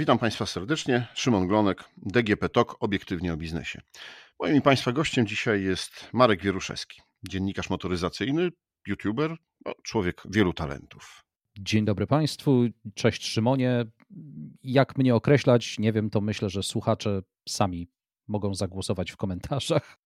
[0.00, 1.06] Witam Państwa serdecznie.
[1.14, 3.80] Szymon Glonek, DGP TOK, obiektywnie o biznesie.
[4.40, 8.48] Moim i Państwa gościem dzisiaj jest Marek Wieruszewski, dziennikarz motoryzacyjny,
[8.86, 11.24] youtuber, no, człowiek wielu talentów.
[11.58, 13.84] Dzień dobry Państwu, cześć Szymonie.
[14.62, 17.88] Jak mnie określać, nie wiem, to myślę, że słuchacze sami
[18.28, 19.98] mogą zagłosować w komentarzach.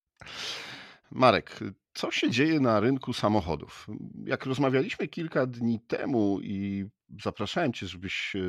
[1.10, 1.60] Marek,
[1.94, 3.86] co się dzieje na rynku samochodów?
[4.24, 6.86] Jak rozmawialiśmy kilka dni temu i
[7.22, 8.40] zapraszałem Cię, żebyś e,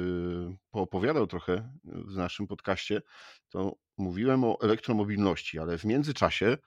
[0.72, 3.02] poopowiadał trochę w naszym podcaście,
[3.50, 6.58] to mówiłem o elektromobilności, ale w międzyczasie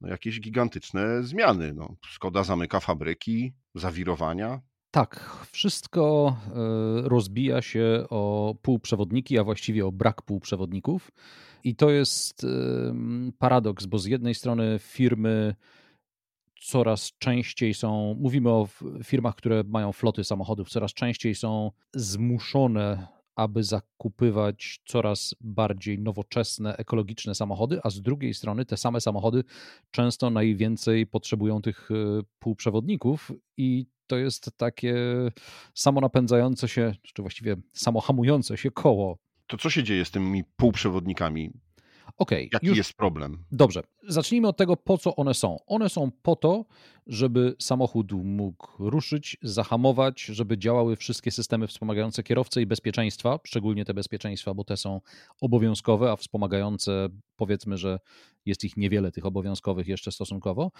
[0.00, 1.74] no, jakieś gigantyczne zmiany.
[1.74, 4.60] No, Skoda zamyka fabryki, zawirowania.
[4.90, 11.10] Tak, wszystko e, rozbija się o półprzewodniki, a właściwie o brak półprzewodników.
[11.64, 12.46] I to jest
[13.38, 15.54] paradoks, bo z jednej strony firmy
[16.62, 18.68] coraz częściej są, mówimy o
[19.04, 27.34] firmach, które mają floty samochodów, coraz częściej są zmuszone, aby zakupywać coraz bardziej nowoczesne, ekologiczne
[27.34, 29.44] samochody, a z drugiej strony te same samochody
[29.90, 31.94] często najwięcej potrzebują tych e,
[32.38, 34.94] półprzewodników i to jest takie
[35.74, 39.18] samonapędzające się, czy właściwie samohamujące się koło.
[39.46, 41.50] To co się dzieje z tymi półprzewodnikami?
[42.18, 42.78] Okay, Jaki już...
[42.78, 43.44] jest problem?
[43.52, 43.82] Dobrze.
[44.08, 45.58] Zacznijmy od tego, po co one są.
[45.66, 46.64] One są po to,
[47.06, 53.94] żeby samochód mógł ruszyć, zahamować, żeby działały wszystkie systemy wspomagające kierowcę i bezpieczeństwa, szczególnie te
[53.94, 55.00] bezpieczeństwa, bo te są
[55.40, 57.98] obowiązkowe, a wspomagające powiedzmy, że
[58.46, 60.70] jest ich niewiele, tych obowiązkowych jeszcze stosunkowo,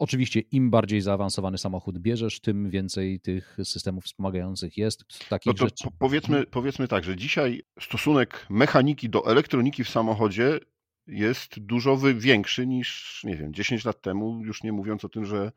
[0.00, 5.04] Oczywiście im bardziej zaawansowany samochód bierzesz, tym więcej tych systemów wspomagających jest.
[5.28, 5.88] Takich no to rzeczy.
[5.98, 10.60] Powiedzmy, powiedzmy tak, że dzisiaj stosunek mechaniki do elektroniki w samochodzie
[11.06, 15.52] jest dużo większy niż, nie wiem, 10 lat temu, już nie mówiąc o tym, że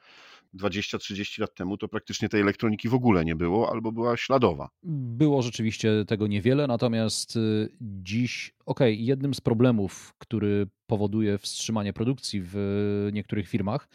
[0.55, 4.69] 20-30 lat temu to praktycznie tej elektroniki w ogóle nie było, albo była śladowa.
[4.83, 11.93] Było rzeczywiście tego niewiele, natomiast y, dziś, okej, okay, jednym z problemów, który powoduje wstrzymanie
[11.93, 13.87] produkcji w niektórych firmach,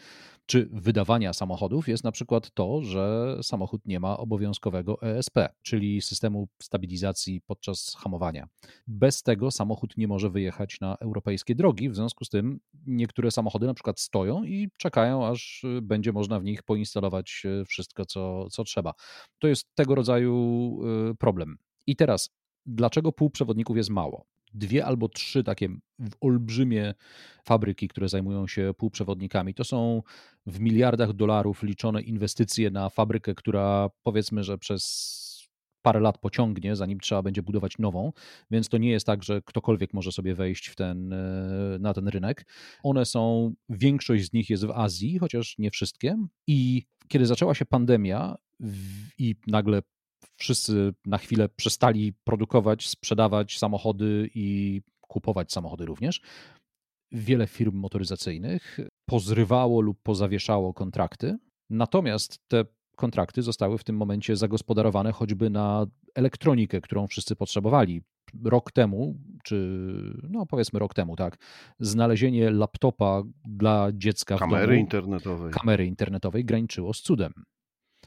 [0.49, 6.47] czy wydawania samochodów jest na przykład to, że samochód nie ma obowiązkowego ESP, czyli systemu
[6.61, 8.47] stabilizacji podczas hamowania.
[8.87, 13.67] Bez tego samochód nie może wyjechać na europejskie drogi, w związku z tym niektóre samochody
[13.67, 18.93] na przykład stoją i czekają, aż będzie można w nich poinstalować wszystko, co, co trzeba.
[19.39, 20.79] To jest tego rodzaju
[21.11, 21.57] y, problem.
[21.87, 22.29] I teraz,
[22.65, 24.25] dlaczego półprzewodników jest mało?
[24.53, 25.69] Dwie albo trzy takie
[26.21, 26.93] olbrzymie
[27.43, 29.53] fabryki, które zajmują się półprzewodnikami.
[29.53, 30.03] To są
[30.45, 35.19] w miliardach dolarów liczone inwestycje na fabrykę, która powiedzmy, że przez
[35.81, 38.11] parę lat pociągnie, zanim trzeba będzie budować nową,
[38.51, 42.07] więc to nie jest tak, że ktokolwiek może sobie wejść w ten, e, na ten
[42.07, 42.45] rynek.
[42.83, 46.17] One są, większość z nich jest w Azji, chociaż nie wszystkie.
[46.47, 48.35] I kiedy zaczęła się pandemia
[49.17, 49.81] i nagle
[50.39, 56.21] wszyscy na chwilę przestali produkować, sprzedawać samochody i kupować samochody również.
[57.11, 61.37] Wiele firm motoryzacyjnych pozrywało lub pozawieszało kontrakty,
[61.69, 65.85] natomiast te kontrakty zostały w tym momencie zagospodarowane choćby na
[66.15, 68.01] elektronikę, którą wszyscy potrzebowali.
[68.45, 69.83] Rok temu, czy
[70.29, 71.37] no powiedzmy rok temu, tak,
[71.79, 75.51] znalezienie laptopa dla dziecka kamery domu, internetowej.
[75.51, 77.33] Kamery internetowej graniczyło z cudem.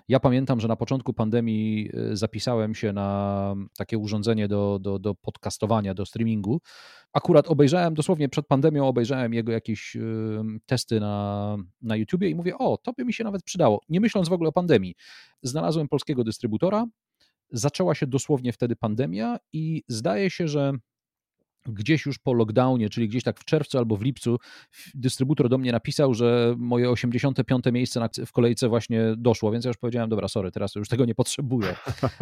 [0.09, 5.15] Ja pamiętam, że na początku pandemii y, zapisałem się na takie urządzenie do, do, do
[5.15, 6.61] podcastowania, do streamingu.
[7.13, 9.97] Akurat obejrzałem, dosłownie przed pandemią obejrzałem jego jakieś
[10.67, 13.81] testy na, na YouTubie i mówię, o, to by mi się nawet przydało.
[13.89, 14.95] Nie myśląc w ogóle o pandemii.
[15.43, 16.87] Znalazłem polskiego dystrybutora,
[17.51, 20.73] zaczęła się dosłownie wtedy pandemia i zdaje się, że
[21.67, 24.39] gdzieś już po lockdownie, czyli gdzieś tak w czerwcu albo w lipcu,
[24.95, 27.65] dystrybutor do mnie napisał, że moje 85.
[27.73, 31.15] miejsce w kolejce właśnie doszło, więc ja już powiedziałem, dobra, sorry, teraz już tego nie
[31.15, 31.75] potrzebuję.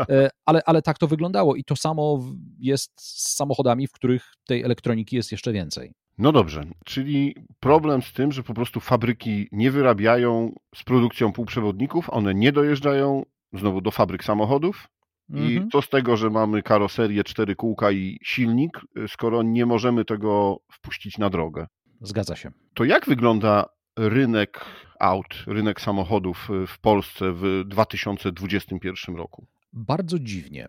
[0.08, 2.20] E, ale, ale tak to wyglądało i to samo
[2.58, 5.92] jest z samochodami, w których tej elektroniki jest jeszcze więcej.
[6.18, 12.10] No dobrze, czyli problem z tym, że po prostu fabryki nie wyrabiają z produkcją półprzewodników,
[12.10, 13.22] one nie dojeżdżają
[13.52, 14.88] znowu do fabryk samochodów,
[15.34, 15.70] i mhm.
[15.70, 21.18] co z tego, że mamy karoserię, cztery kółka i silnik, skoro nie możemy tego wpuścić
[21.18, 21.66] na drogę?
[22.00, 22.50] Zgadza się.
[22.74, 24.64] To jak wygląda rynek
[25.00, 29.46] aut, rynek samochodów w Polsce w 2021 roku?
[29.72, 30.68] Bardzo dziwnie.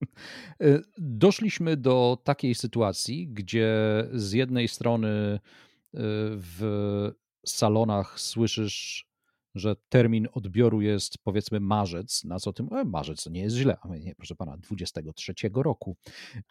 [0.98, 3.70] Doszliśmy do takiej sytuacji, gdzie
[4.12, 5.38] z jednej strony y,
[6.34, 6.60] w
[7.46, 9.11] salonach słyszysz
[9.54, 13.76] że termin odbioru jest powiedzmy marzec, na co tym, e, marzec to nie jest źle,
[13.82, 15.96] ale nie, proszę pana, 23 roku.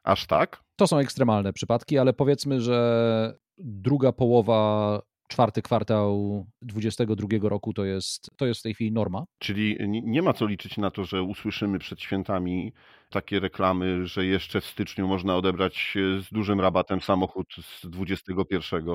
[0.03, 0.63] Aż tak?
[0.75, 5.01] To są ekstremalne przypadki, ale powiedzmy, że druga połowa
[5.31, 9.25] czwarty kwartał 2022 roku to jest, to jest w tej chwili norma.
[9.39, 12.73] Czyli nie ma co liczyć na to, że usłyszymy przed świętami
[13.09, 18.85] takie reklamy, że jeszcze w styczniu można odebrać z dużym rabatem samochód z 21?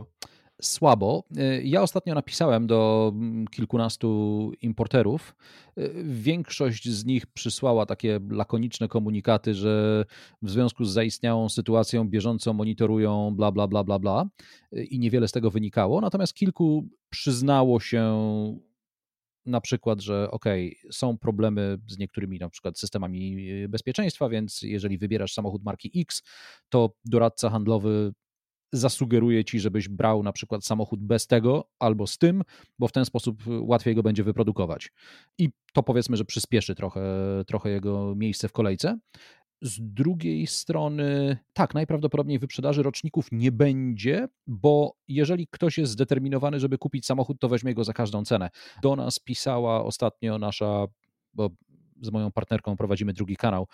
[0.62, 1.24] Słabo.
[1.38, 5.36] Y, ja ostatnio napisałem do mm, kilkunastu importerów.
[5.78, 10.04] Y, większość z nich przysłała takie lakoniczne komunikaty, że
[10.42, 14.28] w związku z zaistniałą sytuacją bieżąco monitorują bla, bla, bla, bla, bla
[14.72, 16.00] y, i niewiele z tego wynikało.
[16.00, 18.16] Natomiast kilku przyznało się
[19.46, 20.44] na przykład, że ok,
[20.90, 23.36] są problemy z niektórymi na przykład systemami
[23.68, 26.22] bezpieczeństwa, więc jeżeli wybierasz samochód marki X,
[26.68, 28.12] to doradca handlowy
[28.78, 32.42] zasugeruje ci, żebyś brał na przykład samochód bez tego albo z tym,
[32.78, 34.92] bo w ten sposób łatwiej go będzie wyprodukować.
[35.38, 37.02] I to powiedzmy, że przyspieszy trochę,
[37.46, 38.98] trochę jego miejsce w kolejce.
[39.62, 46.78] Z drugiej strony, tak, najprawdopodobniej wyprzedaży roczników nie będzie, bo jeżeli ktoś jest zdeterminowany, żeby
[46.78, 48.50] kupić samochód, to weźmie go za każdą cenę.
[48.82, 50.86] Do nas pisała ostatnio nasza,
[51.34, 51.50] bo
[52.02, 53.66] z moją partnerką prowadzimy drugi kanał,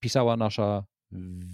[0.00, 0.84] pisała nasza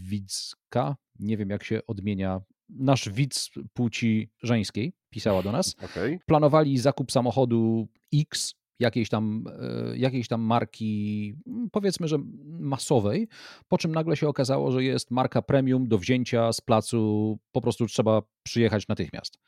[0.09, 5.77] widzka, nie wiem jak się odmienia nasz widz płci żeńskiej pisała do nas.
[5.85, 6.19] Okay.
[6.27, 9.45] Planowali zakup samochodu X, jakiejś tam,
[9.93, 13.29] e, jakiejś tam marki, mm, powiedzmy, że masowej,
[13.69, 17.87] po czym nagle się okazało, że jest marka premium do wzięcia z placu, po prostu
[17.87, 19.39] trzeba przyjechać natychmiast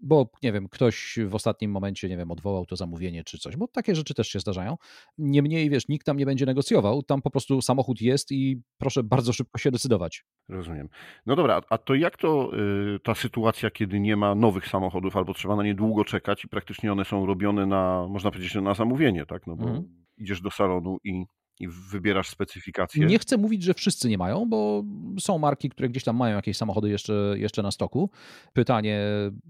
[0.00, 3.68] bo nie wiem, ktoś w ostatnim momencie, nie wiem, odwołał to zamówienie czy coś, bo
[3.68, 4.76] takie rzeczy też się zdarzają.
[5.18, 9.32] Niemniej, wiesz, nikt tam nie będzie negocjował, tam po prostu samochód jest i proszę bardzo
[9.32, 10.24] szybko się decydować.
[10.48, 10.88] Rozumiem.
[11.26, 12.50] No dobra, a to jak to
[12.96, 16.48] y, ta sytuacja, kiedy nie ma nowych samochodów albo trzeba na nie długo czekać i
[16.48, 19.46] praktycznie one są robione na, można powiedzieć, na zamówienie, tak?
[19.46, 20.04] No bo mhm.
[20.18, 21.24] idziesz do salonu i
[21.60, 23.06] i wybierasz specyfikację.
[23.06, 24.84] Nie chcę mówić, że wszyscy nie mają, bo
[25.20, 28.10] są marki, które gdzieś tam mają jakieś samochody jeszcze, jeszcze na stoku.
[28.52, 29.00] Pytanie.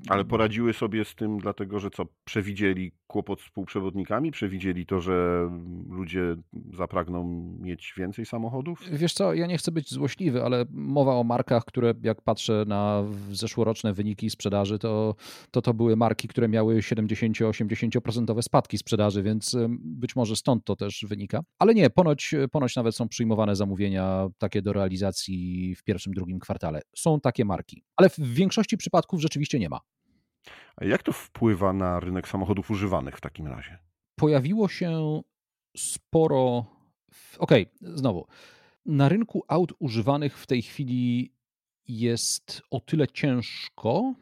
[0.08, 2.06] Ale poradziły sobie z tym, dlatego że co?
[2.24, 4.30] Przewidzieli kłopot z półprzewodnikami?
[4.30, 5.48] Przewidzieli to, że
[5.90, 6.36] ludzie
[6.72, 7.24] zapragną
[7.60, 8.80] mieć więcej samochodów?
[8.92, 13.04] Wiesz co, ja nie chcę być złośliwy, ale mowa o markach, które jak patrzę na
[13.30, 15.14] zeszłoroczne wyniki sprzedaży, to
[15.50, 21.04] to, to były marki, które miały 70-80% spadki sprzedaży, więc być może stąd to też
[21.08, 21.40] wynika.
[21.58, 26.80] Ale nie, ponoć, ponoć nawet są przyjmowane zamówienia takie do realizacji w pierwszym, drugim kwartale.
[26.96, 29.80] Są takie marki, ale w większości przypadków rzeczywiście nie ma.
[30.76, 33.78] A jak to wpływa na rynek samochodów używanych w takim razie?
[34.16, 35.20] Pojawiło się
[35.76, 36.66] sporo.
[37.38, 38.26] Okej, okay, znowu.
[38.86, 41.32] Na rynku aut używanych w tej chwili
[41.88, 44.14] jest o tyle ciężko,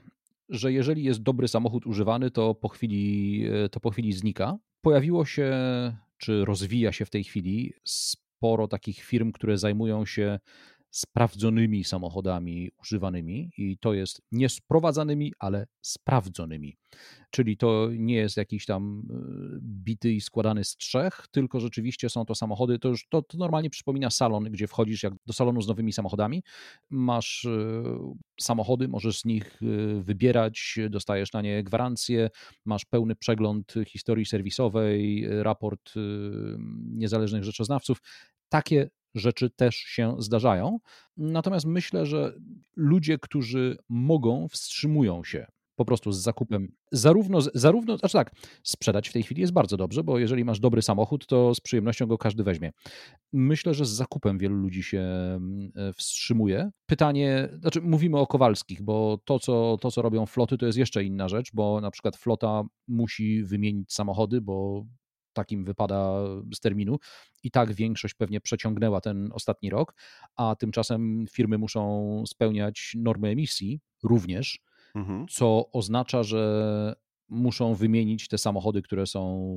[0.48, 4.58] że jeżeli jest dobry samochód używany, to po chwili, to po chwili znika.
[4.80, 5.52] Pojawiło się
[6.22, 10.38] czy rozwija się w tej chwili sporo takich firm, które zajmują się
[10.92, 16.76] sprawdzonymi samochodami używanymi i to jest nie sprowadzanymi, ale sprawdzonymi.
[17.30, 19.14] Czyli to nie jest jakiś tam e,
[19.62, 23.70] bity i składany z trzech, tylko rzeczywiście są to samochody, to już to, to normalnie
[23.70, 26.42] przypomina salon, gdzie wchodzisz jak do salonu z nowymi samochodami,
[26.90, 27.82] masz e,
[28.40, 32.30] samochody, możesz z nich e, wybierać, dostajesz na nie gwarancję,
[32.64, 35.92] masz pełny przegląd historii serwisowej, raport
[36.94, 37.98] niezależnych rzeczoznawców.
[38.48, 40.78] Takie rzeczy też się zdarzają.
[41.16, 42.34] Natomiast myślę, że
[42.76, 46.72] ludzie, którzy mogą, wstrzymują się po prostu z zakupem.
[46.92, 50.82] Zarówno, zarówno, znaczy tak, sprzedać w tej chwili jest bardzo dobrze, bo jeżeli masz dobry
[50.82, 52.72] samochód, to z przyjemnością go każdy weźmie.
[53.32, 56.70] Myślę, że z zakupem wielu ludzi się mm, e, wstrzymuje.
[56.86, 61.04] Pytanie, znaczy mówimy o Kowalskich, bo to co, to, co robią floty, to jest jeszcze
[61.04, 64.84] inna rzecz, bo na przykład flota musi wymienić samochody, bo
[65.32, 66.14] takim wypada
[66.54, 66.98] z terminu.
[67.42, 69.94] I tak większość pewnie przeciągnęła ten ostatni rok,
[70.36, 74.60] a tymczasem firmy muszą spełniać normy emisji również,
[74.94, 75.26] mhm.
[75.28, 76.94] co oznacza, że
[77.28, 79.52] muszą wymienić te samochody, które są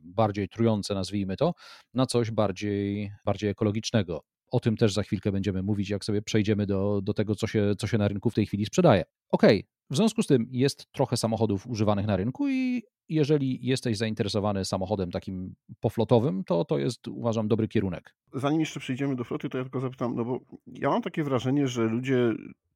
[0.00, 1.54] bardziej trujące, nazwijmy to,
[1.94, 4.24] na coś bardziej, bardziej ekologicznego.
[4.50, 7.74] O tym też za chwilkę będziemy mówić, jak sobie przejdziemy do, do tego, co się,
[7.78, 9.04] co się na rynku w tej chwili sprzedaje.
[9.30, 9.75] Okej, okay.
[9.90, 15.10] W związku z tym jest trochę samochodów używanych na rynku i jeżeli jesteś zainteresowany samochodem
[15.10, 18.14] takim poflotowym, to to jest, uważam, dobry kierunek.
[18.32, 21.68] Zanim jeszcze przejdziemy do floty, to ja tylko zapytam, no bo ja mam takie wrażenie,
[21.68, 22.32] że ludzie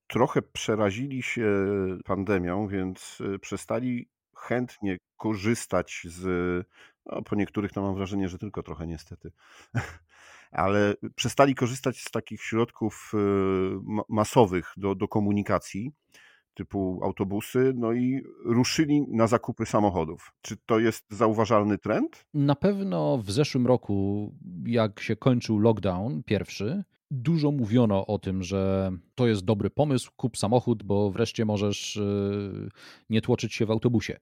[0.07, 1.47] trochę przerazili się
[2.05, 6.67] pandemią, więc y, przestali chętnie korzystać z,
[7.07, 9.33] no po niektórych to mam wrażenie, że tylko trochę niestety,
[10.51, 13.19] ale przestali korzystać z takich środków y,
[14.09, 15.93] masowych do, do komunikacji
[16.55, 20.33] typu autobusy, no i ruszyli na zakupy samochodów.
[20.43, 22.27] Czy to jest zauważalny trend?
[22.35, 24.31] Na pewno w zeszłym roku,
[24.67, 30.37] jak się kończył lockdown pierwszy, dużo mówiono o tym, że to jest dobry pomysł, kup
[30.37, 32.69] samochód, bo wreszcie możesz y,
[33.11, 34.21] nie tłoczyć się w autobusie.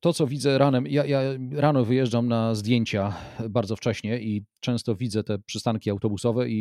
[0.00, 1.20] To, co widzę ranem, ja, ja
[1.52, 3.16] rano wyjeżdżam na zdjęcia
[3.50, 6.54] bardzo wcześnie i często widzę te przystanki autobusowe i,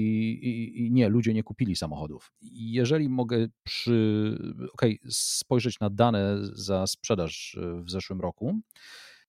[0.46, 2.32] i, i nie, ludzie nie kupili samochodów.
[2.52, 4.38] Jeżeli mogę przy,
[4.74, 8.60] okay, spojrzeć na dane za sprzedaż w zeszłym roku,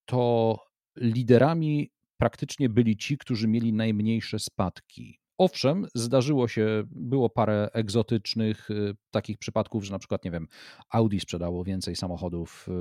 [0.05, 0.57] to
[0.97, 5.19] liderami praktycznie byli ci, którzy mieli najmniejsze spadki.
[5.39, 10.47] Owszem, zdarzyło się, było parę egzotycznych y, takich przypadków, że na przykład, nie wiem,
[10.89, 12.71] Audi sprzedało więcej samochodów y,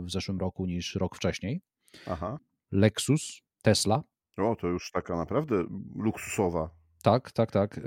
[0.00, 1.60] w zeszłym roku niż rok wcześniej.
[2.06, 2.38] Aha.
[2.72, 4.02] Lexus, Tesla.
[4.36, 5.64] O, to już taka naprawdę
[5.96, 6.70] luksusowa.
[7.02, 7.78] Tak, tak, tak.
[7.78, 7.82] Y,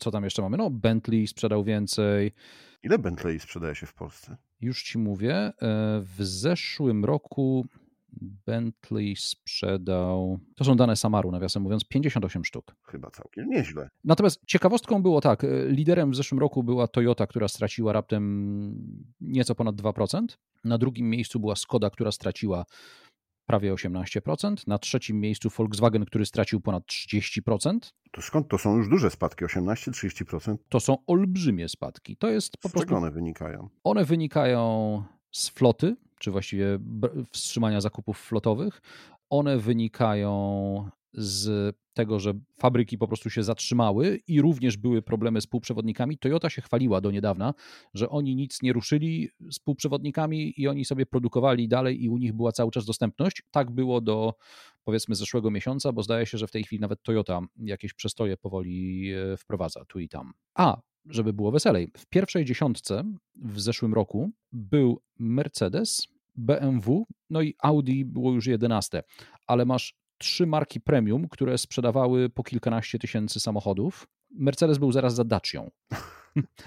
[0.00, 0.56] co tam jeszcze mamy?
[0.56, 2.32] No, Bentley sprzedał więcej.
[2.82, 4.36] Ile Bentley sprzedaje się w Polsce?
[4.60, 5.52] Już ci mówię.
[6.00, 7.66] W zeszłym roku
[8.46, 12.74] Bentley sprzedał, to są dane Samaru, nawiasem mówiąc, 58 sztuk.
[12.86, 13.88] Chyba całkiem nieźle.
[14.04, 19.54] Natomiast ciekawostką było tak, e, liderem w zeszłym roku była Toyota, która straciła raptem nieco
[19.54, 20.26] ponad 2%.
[20.64, 22.64] Na drugim miejscu była Skoda, która straciła
[23.46, 24.66] prawie 18%.
[24.66, 27.78] Na trzecim miejscu Volkswagen, który stracił ponad 30%.
[28.12, 29.44] To skąd to są już duże spadki?
[29.44, 30.56] 18-30%?
[30.68, 32.16] To są olbrzymie spadki.
[32.16, 32.96] To jest po Z prostu.
[32.96, 33.68] one wynikają?
[33.84, 35.02] One wynikają
[35.32, 36.78] z floty, czy właściwie
[37.30, 38.80] wstrzymania zakupów flotowych.
[39.30, 45.46] One wynikają z tego, że fabryki po prostu się zatrzymały i również były problemy z
[45.46, 46.18] półprzewodnikami.
[46.18, 47.54] Toyota się chwaliła do niedawna,
[47.94, 52.32] że oni nic nie ruszyli z półprzewodnikami i oni sobie produkowali dalej i u nich
[52.32, 53.42] była cały czas dostępność.
[53.50, 54.34] Tak było do
[54.84, 59.10] powiedzmy zeszłego miesiąca, bo zdaje się, że w tej chwili nawet Toyota jakieś przestoje powoli
[59.12, 60.32] e, wprowadza tu i tam.
[60.54, 61.90] A żeby było weselej.
[61.96, 69.02] W pierwszej dziesiątce w zeszłym roku był Mercedes, BMW, no i Audi było już jedenaste,
[69.46, 74.06] ale masz trzy marki premium, które sprzedawały po kilkanaście tysięcy samochodów.
[74.30, 75.70] Mercedes był zaraz za Dacią,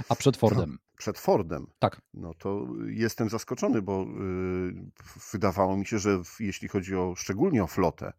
[0.09, 0.69] a przed Fordem.
[0.71, 1.67] No, przed Fordem.
[1.79, 2.01] Tak.
[2.13, 4.85] No to jestem zaskoczony, bo yy,
[5.31, 8.13] wydawało mi się, że w, jeśli chodzi o szczególnie o flotę,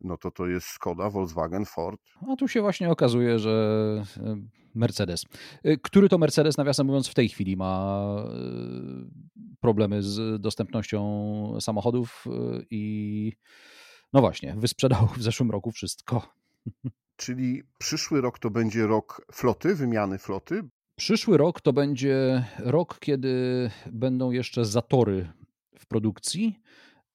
[0.00, 2.00] no to to jest Skoda, Volkswagen, Ford.
[2.32, 4.36] A tu się właśnie okazuje, że e,
[4.74, 5.24] Mercedes.
[5.64, 8.34] E, który to Mercedes, nawiasem mówiąc, w tej chwili ma e,
[9.60, 12.24] problemy z dostępnością samochodów
[12.70, 13.32] i
[14.12, 16.34] no właśnie, wysprzedał w zeszłym roku wszystko.
[17.16, 20.62] Czyli przyszły rok to będzie rok floty, wymiany floty?
[20.96, 25.32] Przyszły rok to będzie rok, kiedy będą jeszcze zatory
[25.78, 26.60] w produkcji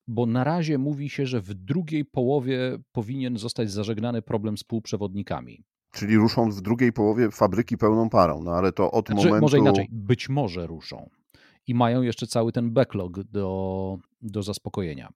[0.10, 5.63] bo na razie mówi się, że w drugiej połowie powinien zostać zażegnany problem z półprzewodnikami.
[5.92, 9.42] Czyli ruszą w drugiej połowie fabryki pełną parą, no ale to od znaczy, momentu...
[9.42, 11.10] Może inaczej, być może ruszą.
[11.68, 15.10] I mają jeszcze cały ten backlog do, do zaspokojenia.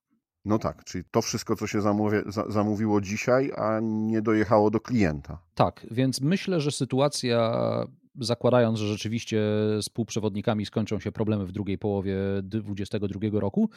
[0.44, 2.16] No tak, czyli to wszystko, co się zamówi,
[2.48, 5.38] zamówiło dzisiaj, a nie dojechało do klienta.
[5.54, 7.52] Tak, więc myślę, że sytuacja
[8.20, 9.40] zakładając, że rzeczywiście
[9.82, 13.70] z półprzewodnikami skończą się problemy w drugiej połowie 2022 roku,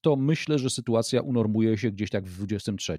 [0.00, 2.98] to myślę, że sytuacja unormuje się gdzieś tak w 2023.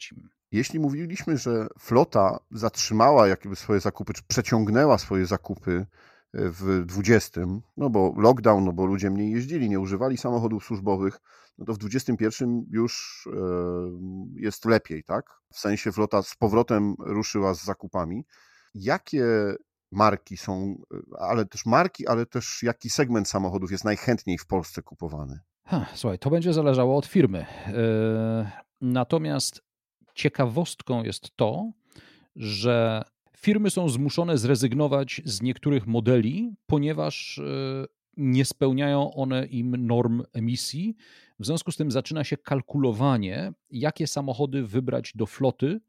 [0.51, 7.41] Jeśli mówiliśmy, że flota zatrzymała jakby swoje zakupy, czy przeciągnęła swoje zakupy e, w 20,
[7.77, 11.20] no bo lockdown, no bo ludzie mniej jeździli, nie używali samochodów służbowych,
[11.58, 13.39] no to w 21 już e,
[14.36, 15.25] jest lepiej, tak?
[15.53, 18.25] W sensie flota z powrotem ruszyła z zakupami.
[18.75, 19.25] Jakie
[19.91, 20.75] marki są,
[21.20, 25.39] ale też marki, ale też jaki segment samochodów jest najchętniej w Polsce kupowany?
[25.72, 27.40] Ha, słuchaj, to będzie zależało od firmy.
[27.40, 28.51] E,
[28.82, 29.62] natomiast
[30.16, 31.72] ciekawostką jest to,
[32.36, 33.04] że
[33.38, 37.86] firmy są zmuszone zrezygnować z niektórych modeli, ponieważ e,
[38.18, 40.96] nie spełniają one im norm emisji.
[41.40, 45.82] W związku z tym zaczyna się kalkulowanie, jakie samochody wybrać do floty,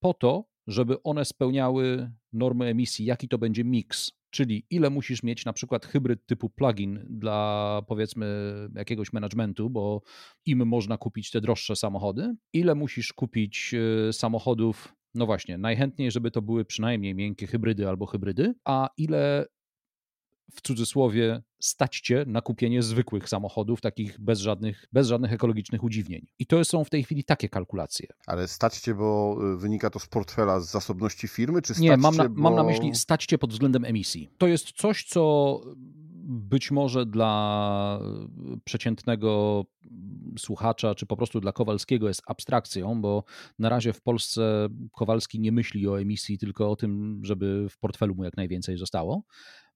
[0.00, 5.44] po to, żeby one spełniały normy emisji, jaki to będzie miks, czyli ile musisz mieć
[5.44, 8.26] na przykład hybryd typu plugin dla powiedzmy
[8.74, 10.02] jakiegoś managementu, bo
[10.46, 13.74] im można kupić te droższe samochody, ile musisz kupić
[14.08, 19.46] e, samochodów no właśnie, najchętniej, żeby to były przynajmniej miękkie hybrydy albo hybrydy, a ile
[20.52, 26.26] w cudzysłowie stać cię na kupienie zwykłych samochodów, takich bez żadnych, bez żadnych ekologicznych udziwnień.
[26.38, 28.06] I to są w tej chwili takie kalkulacje.
[28.26, 32.16] Ale stać cię, bo y, wynika to z portfela, z zasobności firmy, czy Nie, mam
[32.16, 32.42] na, bo...
[32.42, 34.30] mam na myśli stać cię pod względem emisji.
[34.38, 35.60] To jest coś, co
[36.26, 38.00] być może dla
[38.64, 39.62] przeciętnego
[40.38, 43.24] słuchacza, czy po prostu dla Kowalskiego jest abstrakcją, bo
[43.58, 48.14] na razie w Polsce Kowalski nie myśli o emisji, tylko o tym, żeby w portfelu
[48.14, 49.22] mu jak najwięcej zostało.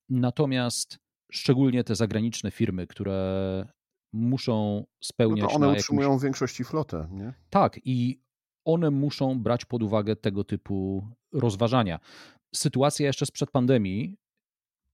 [0.08, 0.98] Natomiast
[1.32, 3.66] szczególnie te zagraniczne firmy, które
[4.12, 5.42] muszą spełniać.
[5.42, 6.20] No to one utrzymują jakimś...
[6.20, 7.34] w większości flotę, nie?
[7.50, 8.20] Tak, i
[8.64, 11.98] one muszą brać pod uwagę tego typu rozważania.
[12.54, 14.16] Sytuacja jeszcze sprzed pandemii.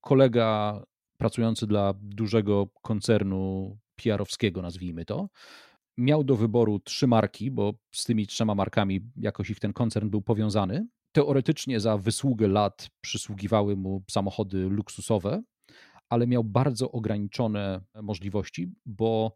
[0.01, 0.83] Kolega
[1.19, 5.29] pracujący dla dużego koncernu PR-owskiego, nazwijmy to,
[5.99, 10.23] miał do wyboru trzy marki, bo z tymi trzema markami jakoś ich ten koncern był
[10.23, 10.87] powiązany.
[11.15, 15.43] Teoretycznie za wysługę lat przysługiwały mu samochody luksusowe,
[16.09, 19.35] ale miał bardzo ograniczone możliwości, bo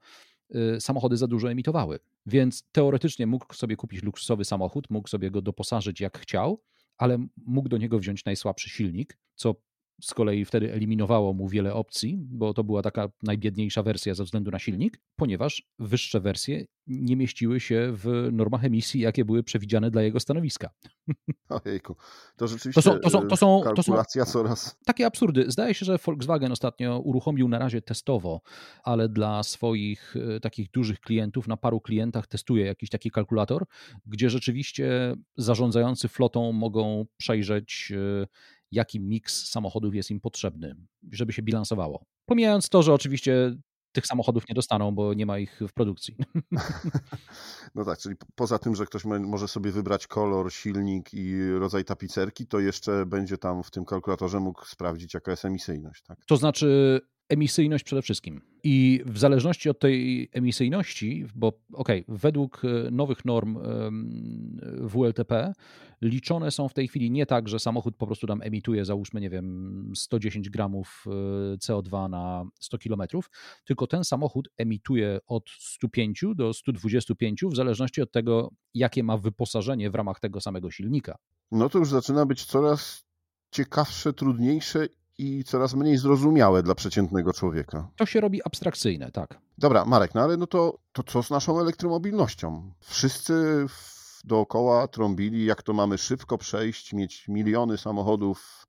[0.76, 1.98] y, samochody za dużo emitowały.
[2.26, 6.62] Więc teoretycznie mógł sobie kupić luksusowy samochód, mógł sobie go doposażyć jak chciał,
[6.96, 9.54] ale mógł do niego wziąć najsłabszy silnik, co
[10.00, 14.50] z kolei wtedy eliminowało mu wiele opcji, bo to była taka najbiedniejsza wersja ze względu
[14.50, 20.02] na silnik, ponieważ wyższe wersje nie mieściły się w normach emisji, jakie były przewidziane dla
[20.02, 20.70] jego stanowiska.
[21.64, 21.96] Ojejku,
[22.36, 24.76] to rzeczywiście to są, to są, to są, kalkulacja to są coraz...
[24.84, 25.44] Takie absurdy.
[25.48, 28.40] Zdaje się, że Volkswagen ostatnio uruchomił na razie testowo,
[28.82, 33.66] ale dla swoich e, takich dużych klientów, na paru klientach testuje jakiś taki kalkulator,
[34.06, 38.26] gdzie rzeczywiście zarządzający flotą mogą przejrzeć e,
[38.72, 40.76] jaki miks samochodów jest im potrzebny,
[41.12, 42.04] żeby się bilansowało.
[42.26, 43.56] Pomijając to, że oczywiście
[43.92, 46.16] tych samochodów nie dostaną, bo nie ma ich w produkcji.
[47.74, 52.46] No tak, czyli poza tym, że ktoś może sobie wybrać kolor, silnik i rodzaj tapicerki,
[52.46, 56.02] to jeszcze będzie tam w tym kalkulatorze mógł sprawdzić, jaka jest emisyjność.
[56.02, 56.18] Tak?
[56.26, 58.40] To znaczy, emisyjność przede wszystkim.
[58.64, 63.58] I w zależności od tej emisyjności, bo okej, okay, według e, nowych norm
[64.80, 65.52] WLTP
[66.02, 69.30] liczone są w tej chwili nie tak, że samochód po prostu tam emituje, załóżmy, nie
[69.30, 73.30] wiem, 110 gramów e, CO2 na 100 kilometrów,
[73.64, 79.90] tylko ten samochód emituje od 105 do 125 w zależności od tego, jakie ma wyposażenie
[79.90, 81.18] w ramach tego samego silnika.
[81.50, 83.04] No to już zaczyna być coraz
[83.50, 87.90] ciekawsze, trudniejsze i coraz mniej zrozumiałe dla przeciętnego człowieka.
[87.96, 89.40] To się robi abstrakcyjne, tak.
[89.58, 92.72] Dobra, Marek, no ale no to, to co z naszą elektromobilnością?
[92.80, 93.66] Wszyscy
[94.24, 98.66] dookoła trąbili, jak to mamy szybko przejść, mieć miliony samochodów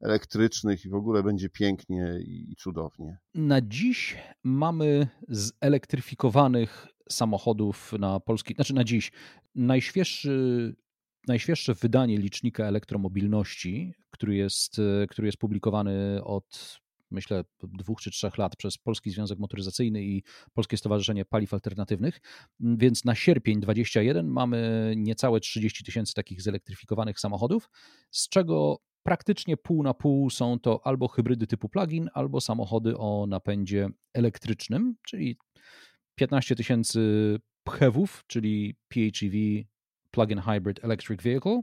[0.00, 3.18] elektrycznych i w ogóle będzie pięknie i cudownie.
[3.34, 9.12] Na dziś mamy zelektryfikowanych samochodów na polski, znaczy na dziś
[9.54, 10.74] najświeższy
[11.28, 16.78] najświeższe wydanie licznika elektromobilności, który jest, e, który jest publikowany od
[17.10, 20.22] myślę, dwóch czy trzech lat przez Polski Związek Motoryzacyjny i
[20.54, 22.20] Polskie Stowarzyszenie Paliw Alternatywnych.
[22.60, 27.70] Więc na sierpień 21 mamy niecałe 30 tysięcy takich zelektryfikowanych samochodów,
[28.10, 33.26] z czego praktycznie pół na pół są to albo hybrydy typu plug-in, albo samochody o
[33.28, 35.38] napędzie elektrycznym, czyli
[36.14, 37.00] 15 tysięcy
[37.64, 39.64] PHEV-ów, czyli PHEV
[40.18, 41.60] plug-in hybrid electric vehicle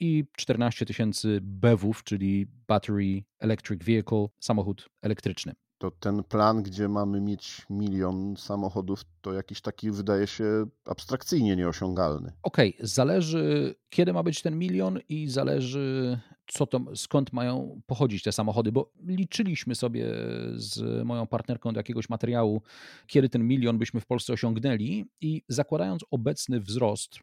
[0.00, 5.52] i 14 tysięcy BEV-ów, czyli battery electric vehicle, samochód elektryczny.
[5.78, 12.32] To ten plan, gdzie mamy mieć milion samochodów, to jakiś taki wydaje się abstrakcyjnie nieosiągalny.
[12.42, 18.22] Okej, okay, zależy kiedy ma być ten milion i zależy co to, skąd mają pochodzić
[18.22, 20.06] te samochody, bo liczyliśmy sobie
[20.54, 22.62] z moją partnerką do jakiegoś materiału,
[23.06, 27.18] kiedy ten milion byśmy w Polsce osiągnęli i zakładając obecny wzrost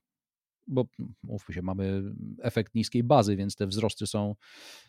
[0.68, 0.86] bo
[1.24, 2.04] mówmy się, mamy
[2.42, 4.36] efekt niskiej bazy, więc te wzrosty są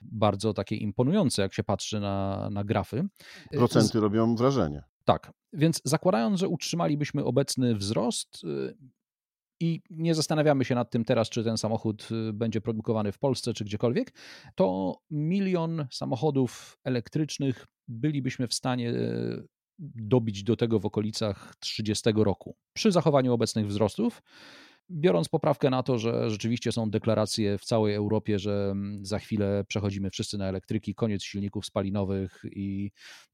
[0.03, 3.09] bardzo takie imponujące, jak się patrzy na, na grafy.
[3.51, 4.03] Procenty Z...
[4.03, 4.83] robią wrażenie.
[5.05, 8.77] Tak, więc zakładając, że utrzymalibyśmy obecny wzrost y,
[9.61, 13.55] i nie zastanawiamy się nad tym teraz, czy ten samochód y, będzie produkowany w Polsce,
[13.55, 14.12] czy gdziekolwiek,
[14.55, 22.57] to milion samochodów elektrycznych bylibyśmy w stanie y, dobić do tego w okolicach 30 roku
[22.73, 24.23] przy zachowaniu obecnych wzrostów
[24.90, 29.64] biorąc poprawkę na to, że rzeczywiście są deklaracje w całej Europie, że mm, za chwilę
[29.68, 32.90] przechodzimy wszyscy na elektryki, koniec silników spalinowych i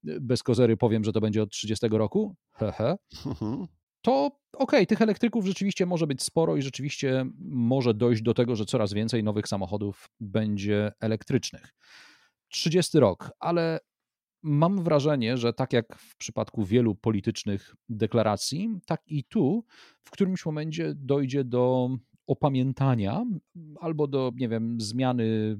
[0.07, 3.67] y, bez kozery powiem, że to będzie od 30 roku, hehe, mhm.
[4.01, 8.55] to okej, okay, tych elektryków rzeczywiście może być sporo i rzeczywiście może dojść do tego,
[8.55, 11.73] że coraz więcej nowych samochodów będzie elektrycznych.
[12.49, 13.79] 30 rok, ale
[14.45, 19.65] mam wrażenie, że tak jak w przypadku wielu politycznych deklaracji, tak i tu
[20.03, 21.89] w którymś momencie dojdzie do
[22.27, 23.25] opamiętania
[23.79, 25.57] albo do, nie wiem, zmiany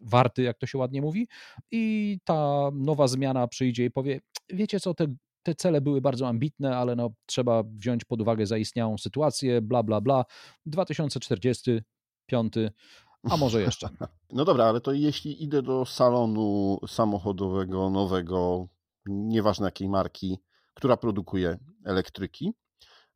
[0.00, 1.28] warty, jak to się ładnie mówi,
[1.70, 5.06] i ta nowa zmiana przyjdzie i powie: Wiecie co, te,
[5.42, 10.00] te cele były bardzo ambitne, ale no, trzeba wziąć pod uwagę zaistniałą sytuację, bla, bla,
[10.00, 10.24] bla.
[10.66, 12.52] 2045
[13.22, 13.88] a może jeszcze.
[14.32, 18.68] No dobra, ale to jeśli idę do salonu samochodowego nowego,
[19.06, 20.38] nieważne jakiej marki,
[20.74, 22.52] która produkuje elektryki,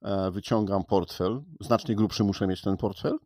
[0.03, 3.19] e, wyciągam portfel, znacznie grubszy muszę mieć ten portfel?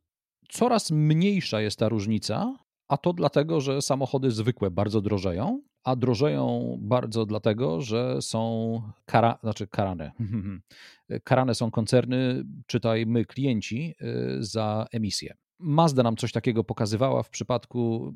[0.51, 2.55] Coraz mniejsza jest ta różnica,
[2.89, 9.39] a to dlatego, że samochody zwykłe bardzo drożeją, a drożeją bardzo dlatego, że są kara,
[9.43, 10.13] znaczy karane.
[11.25, 15.35] karane są koncerny, czytaj my, klienci, y, za emisję.
[15.61, 18.13] Mazda nam coś takiego pokazywała w przypadku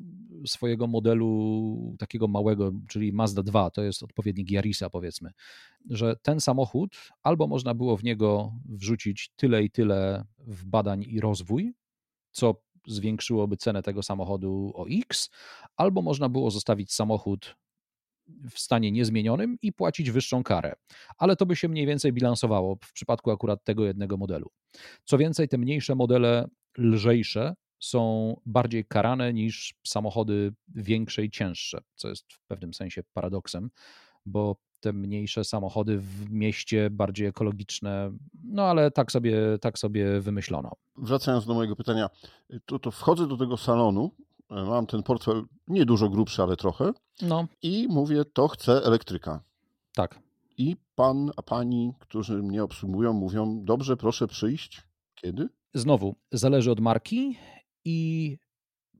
[0.47, 5.31] swojego modelu takiego małego, czyli Mazda 2, to jest odpowiednik Yarisa powiedzmy,
[5.89, 11.19] że ten samochód albo można było w niego wrzucić tyle i tyle w badań i
[11.19, 11.73] rozwój,
[12.31, 15.29] co zwiększyłoby cenę tego samochodu o X,
[15.75, 17.55] albo można było zostawić samochód
[18.49, 20.73] w stanie niezmienionym i płacić wyższą karę.
[21.17, 24.49] Ale to by się mniej więcej bilansowało w przypadku akurat tego jednego modelu.
[25.03, 32.09] Co więcej, te mniejsze modele lżejsze są bardziej karane niż samochody większe i cięższe, co
[32.09, 33.69] jest w pewnym sensie paradoksem,
[34.25, 38.11] bo te mniejsze samochody w mieście, bardziej ekologiczne,
[38.43, 40.71] no ale tak sobie, tak sobie wymyślono.
[40.97, 42.09] Wracając do mojego pytania,
[42.65, 44.11] to, to wchodzę do tego salonu,
[44.53, 47.47] mam ten portfel nie dużo grubszy, ale trochę no.
[47.61, 49.43] i mówię, to chcę elektryka.
[49.93, 50.19] Tak.
[50.57, 54.81] I pan, a pani, którzy mnie obsługują, mówią, dobrze, proszę przyjść.
[55.15, 55.49] Kiedy?
[55.73, 57.37] Znowu, zależy od marki
[57.85, 58.37] i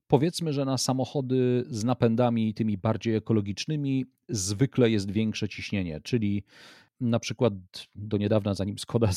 [0.08, 6.44] powiedzmy, że na samochody z napędami tymi bardziej ekologicznymi zwykle jest większe ciśnienie, czyli
[7.02, 7.54] na przykład
[7.96, 9.10] do niedawna, zanim Skoda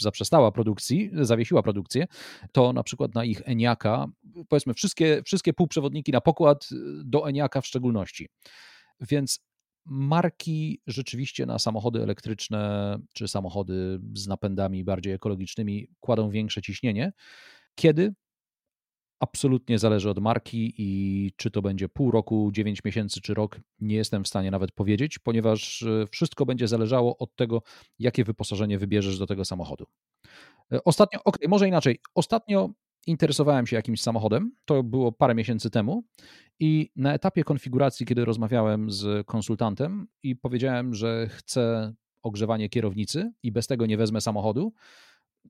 [0.00, 2.06] zaprzestała produkcji, zawiesiła produkcję,
[2.52, 4.06] to na przykład na ich Eniaka,
[4.48, 6.68] powiedzmy wszystkie, wszystkie półprzewodniki na pokład,
[7.04, 8.28] do Eniaka w szczególności.
[9.00, 9.40] Więc
[9.84, 17.12] marki rzeczywiście na samochody elektryczne czy samochody z napędami bardziej ekologicznymi kładą większe ciśnienie.
[17.74, 18.14] Kiedy?
[19.22, 23.96] Absolutnie zależy od marki i czy to będzie pół roku, 9 miesięcy czy rok, nie
[23.96, 27.62] jestem w stanie nawet powiedzieć, ponieważ e, wszystko będzie zależało od tego,
[27.98, 29.86] jakie wyposażenie wybierzesz do tego samochodu.
[30.72, 31.98] E, ostatnio, ok, może inaczej.
[32.14, 32.70] Ostatnio
[33.06, 36.04] interesowałem się jakimś samochodem, to było parę miesięcy temu
[36.60, 43.52] i na etapie konfiguracji, kiedy rozmawiałem z konsultantem i powiedziałem, że chcę ogrzewanie kierownicy i
[43.52, 44.72] bez tego nie wezmę samochodu,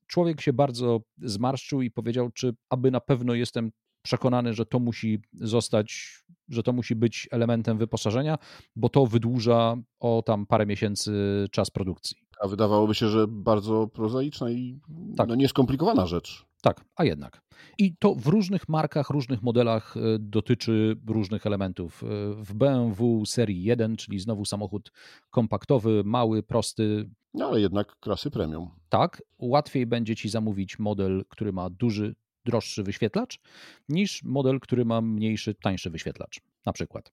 [0.07, 3.71] człowiek się bardzo zmarszczył i powiedział, czy aby na pewno jestem
[4.03, 8.39] przekonany, że to musi zostać, że to musi być elementem wyposażenia,
[8.77, 11.13] bo to wydłuża o tam parę miesięcy
[11.51, 12.17] czas produkcji.
[12.41, 14.81] A wydawałoby się, że bardzo prozaiczna i
[15.17, 15.29] tak.
[15.29, 16.47] no, nieskomplikowana rzecz.
[16.63, 17.43] Tak, a jednak.
[17.79, 22.03] I to w różnych markach, różnych modelach e, dotyczy różnych elementów.
[22.03, 24.93] E, w BMW serii 1, czyli znowu samochód
[25.31, 27.11] kompaktowy, mały, prosty.
[27.35, 28.82] No ale jednak klasy premium.
[28.93, 33.41] Tak, łatwiej będzie ci zamówić model, który ma duży, droższy wyświetlacz,
[33.89, 36.41] niż model, który ma mniejszy, tańszy wyświetlacz.
[36.67, 37.13] Na przykład.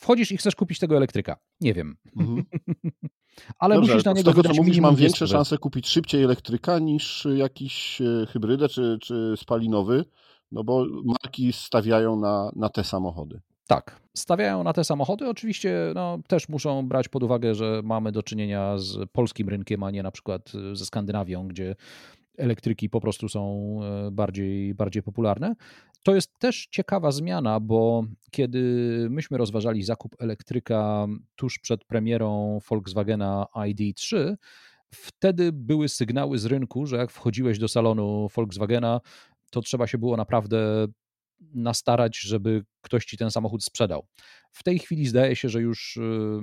[0.00, 1.36] Wchodzisz i chcesz kupić tego elektryka.
[1.60, 1.96] Nie wiem.
[2.16, 2.44] Mhm.
[3.58, 6.78] ale Dobrze, musisz na niego z tego, co mówisz, mam większe szanse kupić szybciej elektryka
[6.78, 10.04] niż jakiś e, hybrydę czy, czy spalinowy,
[10.52, 13.40] no bo marki stawiają na, na te samochody.
[13.66, 15.28] Tak, stawiają na te samochody.
[15.28, 19.90] Oczywiście no, też muszą brać pod uwagę, że mamy do czynienia z polskim rynkiem, a
[19.90, 21.76] nie na przykład ze Skandynawią, gdzie
[22.38, 25.54] elektryki po prostu są e, bardziej, bardziej popularne.
[26.02, 28.60] To jest też ciekawa zmiana, bo kiedy
[29.10, 34.36] myśmy rozważali zakup elektryka tuż przed premierą Volkswagena ID3,
[34.90, 39.00] wtedy były sygnały z rynku, że jak wchodziłeś do salonu Volkswagena,
[39.50, 40.86] to trzeba się było naprawdę
[41.40, 44.06] nastarać, żeby ktoś ci ten samochód sprzedał.
[44.52, 46.40] W tej chwili zdaje się, że już, y,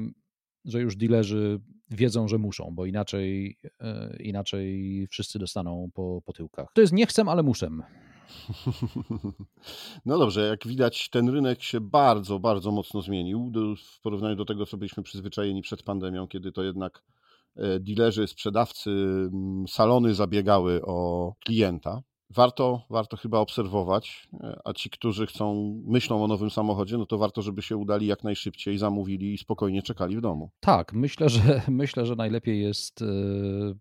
[0.66, 6.68] że już dealerzy wiedzą, że muszą, bo inaczej, y, inaczej wszyscy dostaną po, po tyłkach.
[6.74, 7.70] To jest nie chcę, ale muszę.
[10.06, 14.66] No dobrze, jak widać, ten rynek się bardzo, bardzo mocno zmienił w porównaniu do tego,
[14.66, 17.04] co byliśmy przyzwyczajeni przed pandemią, kiedy to jednak
[17.56, 18.92] e, dilerzy, sprzedawcy,
[19.68, 22.02] salony zabiegały o klienta
[22.36, 27.18] warto, warto chyba obserwować, e, a ci, którzy chcą, myślą o nowym samochodzie, no to
[27.18, 30.50] warto, żeby się udali jak najszybciej, zamówili i spokojnie czekali w domu.
[30.60, 33.06] Tak, myślę, że myślę, że najlepiej jest e,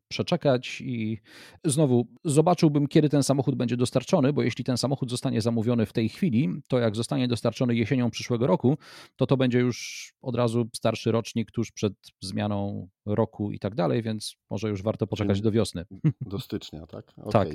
[0.08, 1.18] przeczekać i
[1.64, 6.08] znowu zobaczyłbym, kiedy ten samochód będzie dostarczony, bo jeśli ten samochód zostanie zamówiony w tej
[6.08, 8.78] chwili, to jak zostanie dostarczony jesienią przyszłego roku,
[9.16, 14.02] to to będzie już od razu starszy rocznik tuż przed zmianą roku i tak dalej,
[14.02, 15.84] więc może już warto poczekać do wiosny.
[16.20, 17.12] Do stycznia, tak?
[17.16, 17.32] Okay.
[17.42, 17.48] Tak.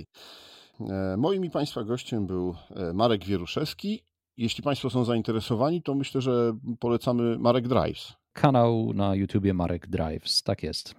[0.81, 4.03] E, moim i Państwa gościem był e, Marek Wieruszewski.
[4.37, 8.13] Jeśli Państwo są zainteresowani, to myślę, że polecamy Marek Drives.
[8.33, 10.95] Kanał na YouTubie Marek Drives, tak jest.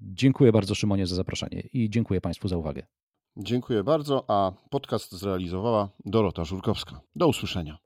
[0.00, 2.86] Dziękuję bardzo Szymonie za zaproszenie i dziękuję Państwu za uwagę.
[3.36, 7.00] Dziękuję bardzo, a podcast zrealizowała Dorota Żurkowska.
[7.16, 7.78] Do usłyszenia.